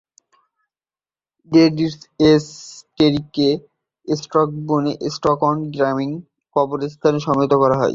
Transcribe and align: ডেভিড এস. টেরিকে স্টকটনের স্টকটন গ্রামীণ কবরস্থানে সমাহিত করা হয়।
ডেভিড 1.51 1.99
এস. 2.27 2.45
টেরিকে 2.97 3.49
স্টকটনের 4.07 4.97
স্টকটন 5.15 5.57
গ্রামীণ 5.75 6.11
কবরস্থানে 6.55 7.19
সমাহিত 7.25 7.53
করা 7.61 7.75
হয়। 7.77 7.89